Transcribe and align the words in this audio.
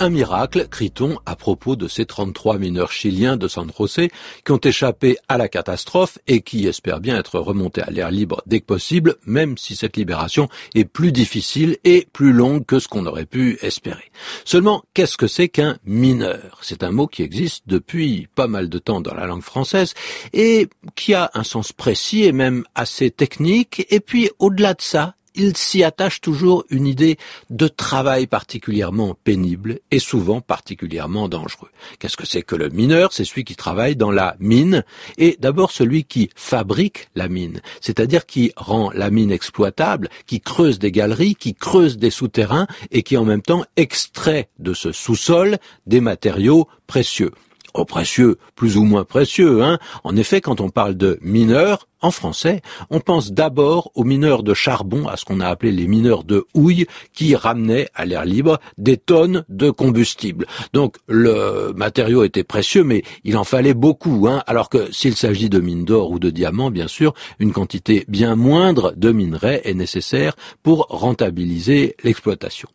Un 0.00 0.10
miracle, 0.10 0.66
crie-t-on, 0.68 1.20
à 1.24 1.36
propos 1.36 1.76
de 1.76 1.86
ces 1.86 2.04
33 2.04 2.58
mineurs 2.58 2.90
chiliens 2.90 3.36
de 3.36 3.46
San 3.46 3.70
José 3.78 4.10
qui 4.44 4.50
ont 4.50 4.58
échappé 4.58 5.16
à 5.28 5.38
la 5.38 5.48
catastrophe 5.48 6.18
et 6.26 6.40
qui 6.40 6.66
espèrent 6.66 6.98
bien 6.98 7.16
être 7.16 7.38
remontés 7.38 7.80
à 7.80 7.90
l'air 7.90 8.10
libre 8.10 8.42
dès 8.46 8.58
que 8.58 8.66
possible, 8.66 9.14
même 9.24 9.56
si 9.56 9.76
cette 9.76 9.96
libération 9.96 10.48
est 10.74 10.84
plus 10.84 11.12
difficile 11.12 11.78
et 11.84 12.08
plus 12.12 12.32
longue 12.32 12.66
que 12.66 12.80
ce 12.80 12.88
qu'on 12.88 13.06
aurait 13.06 13.24
pu 13.24 13.56
espérer. 13.62 14.10
Seulement, 14.44 14.82
qu'est-ce 14.94 15.16
que 15.16 15.28
c'est 15.28 15.48
qu'un 15.48 15.78
mineur? 15.84 16.58
C'est 16.60 16.82
un 16.82 16.90
mot 16.90 17.06
qui 17.06 17.22
existe 17.22 17.62
depuis 17.68 18.26
pas 18.34 18.48
mal 18.48 18.68
de 18.68 18.78
temps 18.78 19.00
dans 19.00 19.14
la 19.14 19.26
langue 19.26 19.42
française 19.42 19.94
et 20.32 20.68
qui 20.96 21.14
a 21.14 21.30
un 21.34 21.44
sens 21.44 21.72
précis 21.72 22.24
et 22.24 22.32
même 22.32 22.64
assez 22.74 23.12
technique. 23.12 23.86
Et 23.90 24.00
puis, 24.00 24.28
au-delà 24.40 24.74
de 24.74 24.82
ça, 24.82 25.14
il 25.34 25.56
s'y 25.56 25.82
attache 25.82 26.20
toujours 26.20 26.64
une 26.70 26.86
idée 26.86 27.18
de 27.50 27.68
travail 27.68 28.26
particulièrement 28.26 29.16
pénible 29.24 29.80
et 29.90 29.98
souvent 29.98 30.40
particulièrement 30.40 31.28
dangereux. 31.28 31.70
Qu'est-ce 31.98 32.16
que 32.16 32.26
c'est 32.26 32.42
que 32.42 32.56
le 32.56 32.68
mineur? 32.70 33.12
C'est 33.12 33.24
celui 33.24 33.44
qui 33.44 33.56
travaille 33.56 33.96
dans 33.96 34.10
la 34.10 34.36
mine 34.38 34.84
et 35.18 35.36
d'abord 35.40 35.70
celui 35.70 36.04
qui 36.04 36.30
fabrique 36.36 37.08
la 37.14 37.28
mine, 37.28 37.60
c'est-à-dire 37.80 38.26
qui 38.26 38.52
rend 38.56 38.90
la 38.92 39.10
mine 39.10 39.32
exploitable, 39.32 40.08
qui 40.26 40.40
creuse 40.40 40.78
des 40.78 40.92
galeries, 40.92 41.34
qui 41.34 41.54
creuse 41.54 41.98
des 41.98 42.10
souterrains 42.10 42.66
et 42.90 43.02
qui 43.02 43.16
en 43.16 43.24
même 43.24 43.42
temps 43.42 43.64
extrait 43.76 44.48
de 44.58 44.74
ce 44.74 44.92
sous-sol 44.92 45.58
des 45.86 46.00
matériaux 46.00 46.68
précieux. 46.86 47.32
Oh, 47.76 47.84
précieux, 47.84 48.38
plus 48.54 48.76
ou 48.76 48.84
moins 48.84 49.02
précieux, 49.02 49.64
hein. 49.64 49.80
En 50.04 50.16
effet, 50.16 50.40
quand 50.40 50.60
on 50.60 50.70
parle 50.70 50.96
de 50.96 51.18
mineurs, 51.22 51.88
en 52.04 52.10
français, 52.10 52.60
on 52.90 53.00
pense 53.00 53.32
d'abord 53.32 53.90
aux 53.94 54.04
mineurs 54.04 54.42
de 54.42 54.52
charbon, 54.52 55.08
à 55.08 55.16
ce 55.16 55.24
qu'on 55.24 55.40
a 55.40 55.48
appelé 55.48 55.72
les 55.72 55.86
mineurs 55.86 56.22
de 56.22 56.44
houille, 56.52 56.86
qui 57.14 57.34
ramenaient 57.34 57.88
à 57.94 58.04
l'air 58.04 58.26
libre 58.26 58.60
des 58.76 58.98
tonnes 58.98 59.44
de 59.48 59.70
combustible. 59.70 60.46
Donc 60.74 60.96
le 61.08 61.72
matériau 61.74 62.22
était 62.22 62.44
précieux, 62.44 62.84
mais 62.84 63.02
il 63.24 63.38
en 63.38 63.44
fallait 63.44 63.74
beaucoup. 63.74 64.26
Hein, 64.28 64.42
alors 64.46 64.68
que 64.68 64.92
s'il 64.92 65.16
s'agit 65.16 65.48
de 65.48 65.60
mines 65.60 65.86
d'or 65.86 66.10
ou 66.10 66.18
de 66.18 66.28
diamants, 66.28 66.70
bien 66.70 66.88
sûr, 66.88 67.14
une 67.38 67.52
quantité 67.52 68.04
bien 68.06 68.36
moindre 68.36 68.92
de 68.96 69.10
minerais 69.10 69.62
est 69.64 69.74
nécessaire 69.74 70.36
pour 70.62 70.86
rentabiliser 70.90 71.96
l'exploitation. 72.04 72.68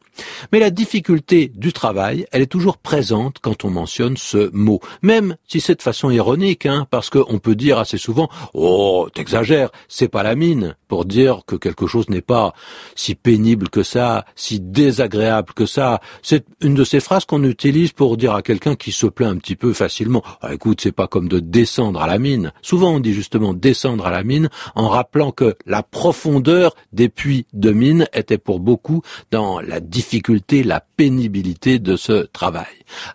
Mais 0.51 0.59
la 0.59 0.69
difficulté 0.69 1.51
du 1.53 1.71
travail, 1.71 2.25
elle 2.31 2.41
est 2.41 2.47
toujours 2.47 2.77
présente 2.77 3.37
quand 3.41 3.63
on 3.63 3.69
mentionne 3.69 4.17
ce 4.17 4.49
mot, 4.53 4.81
même 5.01 5.37
si 5.47 5.61
c'est 5.61 5.75
de 5.75 5.81
façon 5.81 6.09
ironique, 6.09 6.65
hein, 6.65 6.87
parce 6.91 7.09
qu'on 7.09 7.39
peut 7.39 7.55
dire 7.55 7.77
assez 7.77 7.97
souvent 7.97 8.29
«Oh, 8.53 9.07
exagère, 9.19 9.69
c'est 9.87 10.07
pas 10.07 10.23
la 10.23 10.35
mine 10.35 10.75
pour 10.87 11.05
dire 11.05 11.41
que 11.45 11.55
quelque 11.55 11.87
chose 11.87 12.09
n'est 12.09 12.21
pas 12.21 12.53
si 12.95 13.15
pénible 13.15 13.69
que 13.69 13.83
ça, 13.83 14.25
si 14.35 14.59
désagréable 14.59 15.53
que 15.53 15.65
ça. 15.65 16.01
C'est 16.21 16.45
une 16.61 16.73
de 16.73 16.83
ces 16.83 16.99
phrases 16.99 17.25
qu'on 17.25 17.43
utilise 17.43 17.91
pour 17.91 18.17
dire 18.17 18.33
à 18.33 18.41
quelqu'un 18.41 18.75
qui 18.75 18.91
se 18.91 19.05
plaint 19.07 19.31
un 19.31 19.37
petit 19.37 19.55
peu 19.55 19.73
facilement. 19.73 20.23
Ah, 20.41 20.53
écoute, 20.53 20.81
c'est 20.81 20.91
pas 20.91 21.07
comme 21.07 21.27
de 21.27 21.39
descendre 21.39 22.01
à 22.01 22.07
la 22.07 22.19
mine. 22.19 22.51
Souvent 22.61 22.91
on 22.95 22.99
dit 22.99 23.13
justement 23.13 23.53
descendre 23.53 24.05
à 24.05 24.11
la 24.11 24.23
mine 24.23 24.49
en 24.75 24.89
rappelant 24.89 25.31
que 25.31 25.55
la 25.65 25.83
profondeur 25.83 26.75
des 26.93 27.09
puits 27.09 27.45
de 27.53 27.71
mine 27.71 28.07
était 28.13 28.37
pour 28.37 28.59
beaucoup 28.59 29.01
dans 29.31 29.59
la 29.59 29.79
difficulté, 29.79 30.63
la 30.63 30.79
pénibilité 30.79 31.79
de 31.79 31.95
ce 31.95 32.25
travail. 32.25 32.65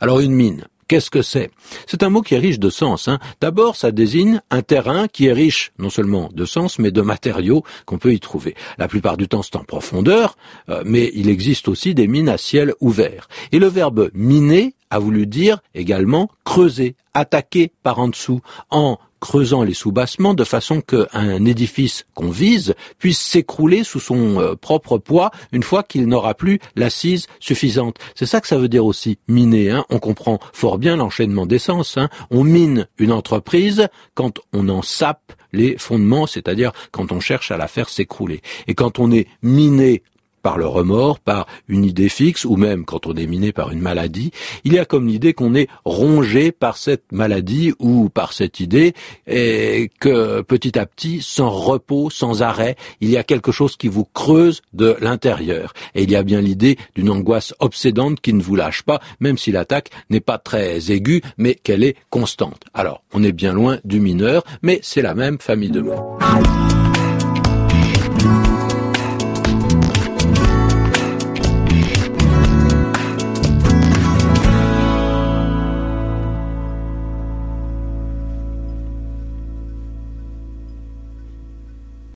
Alors 0.01 0.21
une 0.21 0.33
mine, 0.33 0.65
Qu'est-ce 0.89 1.11
que 1.11 1.23
c'est? 1.23 1.51
C'est 1.87 2.03
un 2.03 2.11
mot 2.11 2.21
qui 2.21 2.35
est 2.35 2.39
riche 2.39 2.59
de 2.59 2.71
sens. 2.71 3.09
Hein. 3.09 3.19
D'abord, 3.41 3.77
ça 3.77 3.91
désigne 3.91 4.41
un 4.51 4.63
terrain 4.63 5.09
qui 5.09 5.27
est 5.27 5.33
riche 5.33 5.73
non 5.79 5.91
seulement 5.91 6.31
de 6.33 6.45
sens, 6.45 6.79
mais 6.79 6.91
de 6.91 7.01
matériaux 7.01 7.65
qu'on 7.87 7.99
peut 7.99 8.13
y 8.13 8.21
trouver. 8.21 8.55
La 8.79 8.89
plupart 8.89 9.17
du 9.17 9.29
temps, 9.29 9.43
c'est 9.43 9.57
en 9.57 9.65
profondeur, 9.65 10.37
euh, 10.69 10.83
mais 10.85 11.11
il 11.15 11.29
existe 11.29 11.69
aussi 11.69 11.95
des 11.95 12.07
mines 12.07 12.29
à 12.29 12.39
ciel 12.39 12.75
ouvert. 12.81 13.29
Et 13.53 13.59
le 13.59 13.67
verbe 13.67 14.11
miner 14.15 14.75
a 14.91 14.99
voulu 14.99 15.27
dire 15.27 15.59
également 15.75 16.31
creuser, 16.45 16.97
attaquer 17.15 17.73
par 17.83 17.99
en 17.99 18.09
dessous, 18.09 18.41
en 18.71 18.99
creusant 19.25 19.63
les 19.63 19.73
soubassements 19.73 20.35
de 20.35 20.45
façon 20.45 20.83
qu'un 20.83 21.47
édifice 21.47 22.05
qu'on 22.13 22.29
vise 22.29 22.75
puisse 22.99 23.19
s'écrouler 23.19 23.83
sous 23.83 23.99
son 23.99 24.39
euh, 24.39 24.55
propre 24.55 24.99
poids 24.99 25.31
une 25.51 25.63
fois 25.63 25.83
qu'il 25.83 26.07
n'aura 26.07 26.35
plus 26.35 26.59
l'assise 26.77 27.27
suffisante. 27.41 27.97
C'est 28.15 28.27
ça 28.27 28.43
que 28.43 28.47
ça 28.47 28.59
veut 28.59 28.69
dire 28.69 28.85
aussi 28.85 29.19
miner. 29.27 29.71
Hein. 29.71 29.87
On 29.89 29.99
comprend 29.99 30.41
fort 30.53 30.77
bien 30.77 30.97
l'enchaînement 30.97 31.47
d'essence. 31.47 31.97
Hein. 31.97 32.11
On 32.31 32.45
mine 32.45 32.87
une 32.99 33.13
entreprise 33.13 33.89
quand 34.13 34.41
on 34.53 34.69
en 34.69 34.83
sape 34.83 35.33
les 35.55 35.79
fondements, 35.79 36.27
c'est-à-dire 36.27 36.73
quand 36.91 37.11
on 37.11 37.19
cherche 37.19 37.51
à 37.51 37.57
la 37.57 37.67
faire 37.67 37.89
s'écrouler. 37.89 38.43
Et 38.67 38.75
quand 38.75 38.99
on 38.99 39.11
est 39.11 39.27
miné 39.41 40.03
par 40.45 40.59
le 40.59 40.67
remords, 40.67 41.19
par 41.19 41.47
une 41.69 41.85
idée 41.85 42.11
fixe, 42.11 42.45
ou 42.45 42.57
même 42.57 42.85
quand 42.85 43.07
on 43.07 43.15
est 43.15 43.27
miné 43.27 43.51
par 43.51 43.73
une 43.73 43.81
maladie, 43.81 44.31
il 44.65 44.75
y 44.75 44.79
a 44.79 44.85
comme 44.85 45.09
l'idée 45.09 45.33
qu'on 45.33 45.55
est 45.55 45.69
rongé 45.87 46.53
par 46.53 46.77
cette 46.77 47.11
maladie 47.11 47.73
ou 47.81 48.11
par 48.11 48.35
cette 48.35 48.61
idée, 48.61 48.93
et 49.27 49.91
que 49.99 50.43
petit 50.43 50.79
à 50.79 50.85
petit, 50.85 51.23
sans 51.23 51.49
repos, 51.49 52.11
sans 52.11 52.43
arrêt, 52.43 52.77
il 53.01 53.11
y 53.11 53.17
a 53.17 53.25
quelque 53.25 53.53
chose 53.53 53.77
qui 53.77 53.89
vous 53.89 54.05
creuse 54.05 54.61
de 54.75 54.97
l'intérieur. 55.01 55.73
Et 55.95 56.03
il 56.03 56.11
y 56.11 56.17
a 56.17 56.23
bien 56.23 56.43
l'idée 56.43 56.77
d'une 56.95 57.09
angoisse 57.09 57.55
obsédante 57.59 58.21
qui 58.21 58.35
ne 58.35 58.43
vous 58.43 58.55
lâche 58.55 58.83
pas, 58.83 59.01
même 59.21 59.39
si 59.39 59.51
l'attaque 59.51 59.91
n'est 60.11 60.21
pas 60.21 60.37
très 60.37 60.93
aiguë, 60.93 61.23
mais 61.39 61.55
qu'elle 61.55 61.83
est 61.83 61.97
constante. 62.11 62.65
Alors, 62.75 63.03
on 63.15 63.25
est 63.25 63.33
bien 63.33 63.55
loin 63.55 63.79
du 63.85 63.99
mineur, 63.99 64.45
mais 64.61 64.79
c'est 64.83 65.03
la 65.03 65.15
même 65.15 65.39
famille 65.41 65.71
de 65.71 65.81
mots. 65.81 66.19